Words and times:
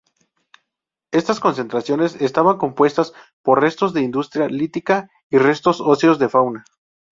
Estas 1.11 1.39
concentraciones 1.39 2.15
estaban 2.15 2.57
compuestas 2.57 3.13
por 3.43 3.61
restos 3.61 3.93
de 3.93 4.01
industria 4.01 4.47
lítica 4.47 5.11
y 5.29 5.37
restos 5.37 5.79
óseos 5.79 6.17
de 6.17 6.27
fauna. 6.27 6.65